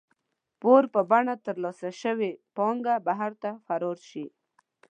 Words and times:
پور 0.61 0.83
په 0.93 1.01
بڼه 1.11 1.35
ترلاسه 1.45 1.89
شوې 2.01 2.31
پانګه 2.55 2.95
بهر 3.07 3.31
ته 3.41 3.49
فرار 3.65 3.97
شي. 4.09 4.25